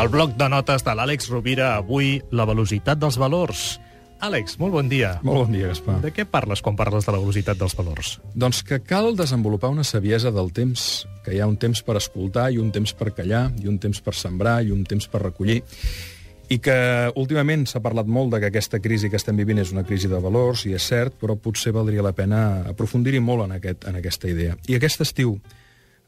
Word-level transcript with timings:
El 0.00 0.08
bloc 0.08 0.30
de 0.32 0.46
notes 0.48 0.80
de 0.80 0.92
l'Àlex 0.96 1.26
Rovira, 1.28 1.74
avui, 1.76 2.14
la 2.32 2.46
velocitat 2.48 2.96
dels 2.96 3.18
valors. 3.20 3.74
Àlex, 4.24 4.54
molt 4.56 4.72
bon 4.72 4.86
dia. 4.88 5.10
Molt 5.20 5.42
bon 5.42 5.52
dia, 5.52 5.66
Gaspar. 5.68 5.98
De 6.00 6.08
què 6.16 6.24
parles 6.24 6.62
quan 6.64 6.78
parles 6.78 7.04
de 7.04 7.12
la 7.12 7.18
velocitat 7.20 7.58
dels 7.60 7.76
valors? 7.76 8.14
Doncs 8.32 8.62
que 8.64 8.78
cal 8.80 9.12
desenvolupar 9.18 9.68
una 9.68 9.84
saviesa 9.84 10.32
del 10.32 10.48
temps, 10.56 10.86
que 11.20 11.34
hi 11.36 11.42
ha 11.44 11.50
un 11.50 11.58
temps 11.60 11.84
per 11.84 11.98
escoltar 12.00 12.46
i 12.48 12.56
un 12.62 12.70
temps 12.72 12.96
per 12.96 13.10
callar, 13.18 13.42
i 13.60 13.68
un 13.68 13.76
temps 13.76 14.00
per 14.00 14.16
sembrar 14.16 14.62
i 14.64 14.72
un 14.72 14.86
temps 14.88 15.04
per 15.04 15.20
recollir, 15.26 15.58
i 16.48 16.60
que 16.64 16.78
últimament 17.20 17.68
s'ha 17.68 17.84
parlat 17.84 18.08
molt 18.08 18.32
de 18.32 18.40
que 18.40 18.48
aquesta 18.54 18.80
crisi 18.80 19.12
que 19.12 19.20
estem 19.20 19.36
vivint 19.36 19.60
és 19.60 19.76
una 19.76 19.84
crisi 19.84 20.08
de 20.08 20.24
valors, 20.24 20.64
i 20.64 20.72
és 20.80 20.88
cert, 20.94 21.20
però 21.20 21.36
potser 21.36 21.76
valdria 21.76 22.08
la 22.08 22.16
pena 22.16 22.64
aprofundir-hi 22.72 23.20
molt 23.20 23.50
en, 23.50 23.58
aquest, 23.60 23.84
en 23.84 24.00
aquesta 24.00 24.32
idea. 24.32 24.56
I 24.64 24.80
aquest 24.80 25.04
estiu, 25.04 25.36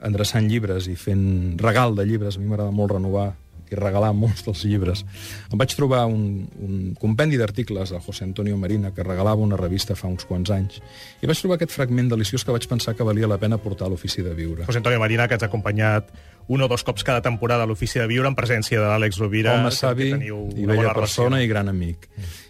endreçant 0.00 0.48
llibres 0.48 0.88
i 0.88 0.96
fent 0.96 1.58
regal 1.60 1.92
de 1.92 2.08
llibres, 2.08 2.40
a 2.40 2.40
mi 2.40 2.48
m'agrada 2.48 2.72
molt 2.72 2.96
renovar 2.96 3.34
i 3.72 3.78
regalar 3.78 4.12
molts 4.16 4.44
dels 4.46 4.64
llibres. 4.68 5.04
Em 5.50 5.58
vaig 5.60 5.74
trobar 5.76 6.04
un, 6.10 6.44
un 6.62 6.92
compendi 7.00 7.40
d'articles 7.40 7.94
de 7.94 8.00
José 8.04 8.26
Antonio 8.28 8.56
Marina 8.60 8.92
que 8.94 9.06
regalava 9.06 9.42
una 9.42 9.58
revista 9.60 9.96
fa 9.98 10.10
uns 10.10 10.26
quants 10.28 10.52
anys 10.54 10.80
i 11.22 11.30
vaig 11.30 11.40
trobar 11.40 11.58
aquest 11.58 11.74
fragment 11.74 12.12
deliciós 12.12 12.44
que 12.44 12.54
vaig 12.54 12.68
pensar 12.68 12.96
que 12.98 13.06
valia 13.06 13.30
la 13.30 13.40
pena 13.40 13.58
portar 13.58 13.88
a 13.88 13.92
l'Ofici 13.92 14.22
de 14.22 14.34
Viure. 14.36 14.66
José 14.68 14.82
Antonio 14.82 15.00
Marina, 15.00 15.26
que 15.28 15.38
ens 15.38 15.42
ha 15.46 15.50
acompanyat 15.50 16.12
un 16.48 16.62
o 16.62 16.68
dos 16.68 16.82
cops 16.84 17.04
cada 17.04 17.22
temporada 17.22 17.64
a 17.64 17.66
l'Ofici 17.66 18.00
de 18.00 18.06
Viure 18.10 18.28
en 18.28 18.36
presència 18.38 18.80
de 18.80 18.86
l'Àlex 18.86 19.18
Rovira. 19.20 19.56
Home 19.60 19.70
savi 19.74 20.10
i 20.12 20.66
bella 20.66 20.94
persona 20.94 21.42
i 21.42 21.50
gran 21.50 21.70
amic. 21.70 22.08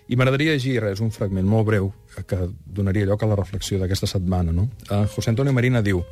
I 0.09 0.17
m'agradaria 0.17 0.57
llegir 0.57 0.81
res, 0.83 1.01
un 1.01 1.13
fragment 1.15 1.47
molt 1.49 1.69
breu 1.69 1.93
que 2.29 2.39
donaria 2.67 3.07
lloc 3.09 3.23
a 3.23 3.29
la 3.31 3.37
reflexió 3.39 3.79
d'aquesta 3.81 4.09
setmana. 4.11 4.53
No? 4.53 4.69
Uh, 4.89 5.05
José 5.13 5.33
Antonio 5.33 5.53
Marina 5.57 5.81
diu 5.85 6.03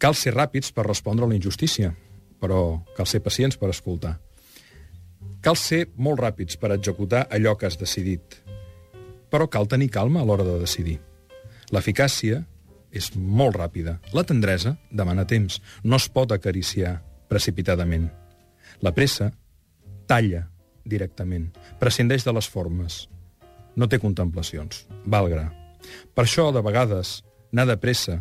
Cal 0.00 0.16
ser 0.16 0.32
ràpids 0.32 0.72
per 0.72 0.86
respondre 0.86 1.26
a 1.26 1.28
la 1.28 1.36
injustícia, 1.36 1.90
però 2.40 2.80
cal 2.96 3.06
ser 3.06 3.22
pacients 3.24 3.58
per 3.60 3.70
escoltar. 3.70 4.16
Cal 5.44 5.56
ser 5.56 5.86
molt 5.96 6.20
ràpids 6.20 6.58
per 6.60 6.72
executar 6.74 7.26
allò 7.32 7.56
que 7.56 7.68
has 7.68 7.78
decidit, 7.80 8.40
però 9.30 9.46
cal 9.48 9.68
tenir 9.68 9.90
calma 9.92 10.20
a 10.20 10.26
l'hora 10.26 10.44
de 10.44 10.58
decidir. 10.60 10.98
L'eficàcia 11.70 12.42
és 12.90 13.12
molt 13.14 13.56
ràpida. 13.56 13.98
La 14.12 14.24
tendresa 14.26 14.74
demana 14.90 15.26
temps. 15.26 15.60
No 15.84 15.96
es 16.00 16.08
pot 16.10 16.32
acariciar 16.34 16.98
precipitadament. 17.30 18.08
La 18.82 18.92
pressa 18.96 19.30
talla 20.10 20.48
directament, 20.90 21.50
prescindeix 21.78 22.24
de 22.26 22.34
les 22.34 22.48
formes. 22.50 23.04
No 23.76 23.86
té 23.86 24.00
contemplacions. 24.02 24.86
Valgra. 25.06 25.50
Per 26.14 26.24
això, 26.24 26.50
de 26.52 26.62
vegades, 26.64 27.20
anar 27.52 27.68
de 27.70 27.76
pressa 27.80 28.20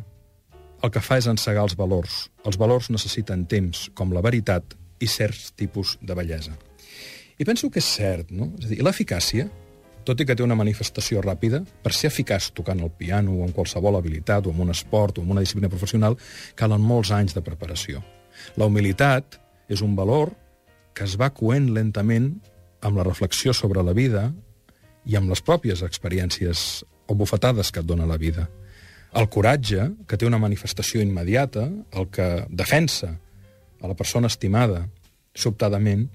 el 0.83 0.91
que 0.91 1.01
fa 1.03 1.17
és 1.19 1.27
encegar 1.27 1.63
els 1.65 1.75
valors. 1.79 2.27
Els 2.47 2.57
valors 2.59 2.89
necessiten 2.93 3.45
temps, 3.51 3.87
com 3.95 4.13
la 4.15 4.23
veritat 4.25 4.75
i 4.99 5.07
certs 5.07 5.51
tipus 5.59 5.97
de 6.01 6.15
bellesa. 6.15 6.55
I 7.39 7.47
penso 7.47 7.69
que 7.71 7.79
és 7.79 7.87
cert, 7.87 8.31
no? 8.35 8.51
És 8.59 8.67
a 8.67 8.71
dir, 8.73 8.81
l'eficàcia, 8.83 9.47
tot 10.07 10.19
i 10.19 10.25
que 10.27 10.35
té 10.35 10.43
una 10.43 10.57
manifestació 10.59 11.21
ràpida, 11.23 11.61
per 11.83 11.93
ser 11.95 12.09
eficaç 12.09 12.49
tocant 12.55 12.81
el 12.83 12.91
piano 12.91 13.35
o 13.37 13.45
en 13.45 13.53
qualsevol 13.55 13.99
habilitat 13.99 14.47
o 14.47 14.53
en 14.55 14.63
un 14.65 14.73
esport 14.73 15.19
o 15.19 15.23
en 15.23 15.31
una 15.35 15.43
disciplina 15.43 15.71
professional, 15.71 16.17
calen 16.59 16.83
molts 16.83 17.11
anys 17.15 17.35
de 17.37 17.43
preparació. 17.45 18.03
La 18.57 18.67
humilitat 18.67 19.39
és 19.69 19.83
un 19.85 19.95
valor 19.95 20.33
que 20.95 21.05
es 21.05 21.15
va 21.19 21.29
coent 21.35 21.69
lentament 21.75 22.31
amb 22.81 22.97
la 22.97 23.05
reflexió 23.07 23.53
sobre 23.53 23.83
la 23.83 23.93
vida 23.93 24.29
i 25.05 25.15
amb 25.19 25.29
les 25.31 25.43
pròpies 25.43 25.83
experiències 25.85 26.83
o 27.07 27.15
bufetades 27.15 27.71
que 27.71 27.83
et 27.83 27.87
dona 27.87 28.07
la 28.09 28.17
vida. 28.17 28.47
El 29.17 29.29
coratge, 29.33 29.87
que 30.05 30.17
té 30.17 30.27
una 30.27 30.39
manifestació 30.41 31.01
immediata, 31.01 31.65
el 31.97 32.09
que 32.13 32.45
defensa 32.49 33.15
a 33.81 33.89
la 33.89 33.95
persona 33.97 34.29
estimada 34.29 34.83
sobtadament, 35.33 36.05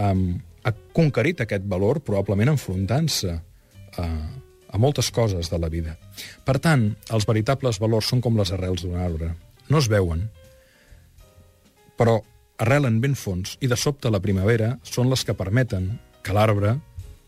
um, 0.00 0.38
ha 0.64 0.72
conquerit 0.96 1.42
aquest 1.42 1.66
valor 1.68 2.00
probablement 2.04 2.52
enfrontant-se 2.54 3.32
a, 3.34 4.06
a 4.70 4.78
moltes 4.78 5.10
coses 5.10 5.50
de 5.50 5.58
la 5.58 5.68
vida. 5.72 5.96
Per 6.46 6.58
tant, 6.62 6.90
els 7.12 7.26
veritables 7.28 7.80
valors 7.82 8.08
són 8.12 8.22
com 8.24 8.38
les 8.38 8.52
arrels 8.56 8.84
d'un 8.84 8.96
arbre. 9.00 9.32
No 9.68 9.80
es 9.80 9.88
veuen, 9.92 10.26
però 12.00 12.20
arrelen 12.60 13.00
ben 13.00 13.16
fons 13.16 13.56
i 13.60 13.68
de 13.68 13.76
sobte 13.76 14.12
la 14.12 14.20
primavera 14.20 14.74
són 14.84 15.10
les 15.12 15.24
que 15.24 15.36
permeten 15.36 15.92
que 16.24 16.36
l'arbre 16.36 16.76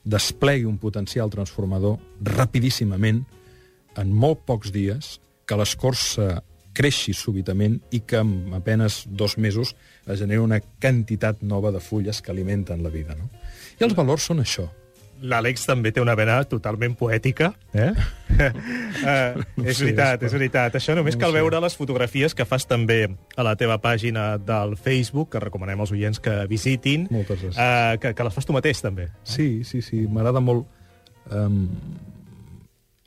desplegui 0.05 0.67
un 0.69 0.79
potencial 0.81 1.31
transformador 1.33 1.99
rapidíssimament 2.37 3.23
en 3.99 4.13
molt 4.13 4.45
pocs 4.49 4.73
dies 4.75 5.19
que 5.47 5.59
l'escorça 5.59 6.43
creixi 6.73 7.13
súbitament 7.13 7.79
i 7.93 8.03
que 8.09 8.23
en 8.23 8.55
apenes 8.57 9.03
dos 9.07 9.37
mesos 9.39 9.75
es 10.07 10.21
genera 10.21 10.43
una 10.43 10.61
quantitat 10.61 11.43
nova 11.43 11.73
de 11.73 11.81
fulles 11.81 12.23
que 12.23 12.33
alimenten 12.33 12.83
la 12.83 12.93
vida. 12.93 13.17
No? 13.19 13.29
I 13.79 13.85
els 13.85 13.97
valors 13.99 14.31
són 14.31 14.41
això. 14.43 14.71
L'Àlex 15.23 15.69
també 15.69 15.93
té 15.95 16.03
una 16.03 16.17
vena 16.19 16.41
totalment 16.51 16.97
poètica. 16.99 17.53
Eh? 17.79 17.93
uh, 18.43 19.43
és 19.63 19.77
sí, 19.79 19.85
veritat, 19.85 20.25
és 20.27 20.35
veritat. 20.35 20.79
Això 20.81 20.97
només 20.99 21.15
no 21.15 21.23
cal 21.23 21.37
veure 21.37 21.61
les 21.63 21.77
fotografies 21.79 22.35
que 22.35 22.47
fas 22.49 22.67
també 22.67 23.05
a 23.37 23.47
la 23.47 23.53
teva 23.61 23.77
pàgina 23.79 24.33
del 24.43 24.75
Facebook, 24.75 25.31
que 25.37 25.45
recomanem 25.45 25.85
als 25.85 25.95
oients 25.95 26.19
que 26.23 26.35
visitin. 26.51 27.07
Moltes 27.15 27.39
gràcies. 27.39 27.61
Uh, 27.61 28.01
que, 28.03 28.17
que 28.19 28.27
les 28.27 28.35
fas 28.35 28.49
tu 28.49 28.57
mateix, 28.57 28.83
també. 28.83 29.13
Sí, 29.23 29.63
sí, 29.69 29.85
sí. 29.85 30.09
M'agrada 30.11 30.43
molt... 30.43 30.67
Um, 31.31 31.69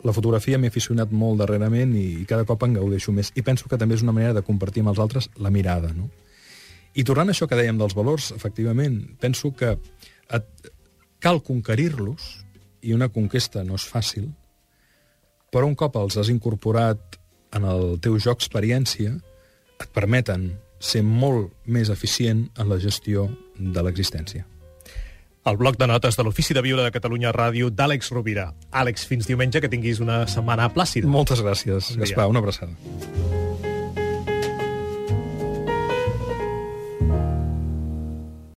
la 0.06 0.14
fotografia 0.14 0.60
m'he 0.62 0.70
aficionat 0.70 1.12
molt 1.12 1.42
darrerament 1.42 1.96
i, 1.98 2.26
cada 2.30 2.46
cop 2.46 2.64
en 2.68 2.78
gaudeixo 2.78 3.14
més. 3.16 3.32
I 3.36 3.44
penso 3.46 3.70
que 3.72 3.80
també 3.82 3.98
és 3.98 4.06
una 4.06 4.14
manera 4.14 4.36
de 4.38 4.46
compartir 4.46 4.84
amb 4.84 4.94
els 4.94 5.02
altres 5.02 5.30
la 5.42 5.52
mirada, 5.54 5.92
no? 5.98 6.12
I 6.96 7.04
tornant 7.04 7.32
a 7.32 7.36
això 7.36 7.50
que 7.50 7.58
dèiem 7.60 7.80
dels 7.82 7.96
valors, 7.98 8.30
efectivament, 8.32 9.02
penso 9.20 9.52
que 9.58 9.74
et, 9.76 10.72
cal 11.20 11.42
conquerir-los, 11.44 12.30
i 12.86 12.94
una 12.94 13.10
conquesta 13.10 13.66
no 13.66 13.80
és 13.80 13.88
fàcil, 13.90 14.30
però 15.52 15.68
un 15.68 15.76
cop 15.76 15.98
els 15.98 16.20
has 16.22 16.30
incorporat 16.30 17.20
en 17.58 17.66
el 17.68 17.98
teu 18.04 18.20
joc 18.22 18.40
experiència, 18.40 19.16
et 19.82 19.92
permeten 19.96 20.52
ser 20.80 21.02
molt 21.04 21.52
més 21.66 21.90
eficient 21.90 22.46
en 22.56 22.70
la 22.72 22.80
gestió 22.80 23.28
de 23.58 23.84
l'existència 23.84 24.46
el 25.45 25.57
bloc 25.57 25.78
de 25.78 25.88
notes 25.88 26.17
de 26.17 26.25
l'Ofici 26.25 26.57
de 26.57 26.63
Viure 26.66 26.83
de 26.85 26.91
Catalunya 26.91 27.33
Ràdio 27.35 27.69
d'Àlex 27.69 28.11
Rovira. 28.16 28.50
Àlex, 28.73 29.06
fins 29.06 29.29
diumenge, 29.29 29.61
que 29.61 29.69
tinguis 29.69 30.01
una 30.01 30.23
setmana 30.31 30.72
plàcida. 30.73 31.07
Moltes 31.07 31.45
gràcies, 31.45 31.94
Gaspar. 32.01 32.29
Una 32.33 32.41
abraçada. 32.41 33.34